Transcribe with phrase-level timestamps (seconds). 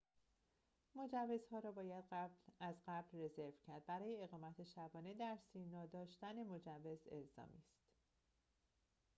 [0.95, 2.03] مجوزها را باید
[2.59, 7.79] از قبل رزرو کرد برای اقامت شبانه در سیرنا داشتن مجوز الزامی است